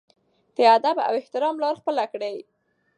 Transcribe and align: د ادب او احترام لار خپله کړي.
د 0.55 0.57
ادب 0.75 0.97
او 1.07 1.13
احترام 1.21 1.55
لار 1.63 1.75
خپله 1.81 2.05
کړي. 2.13 2.35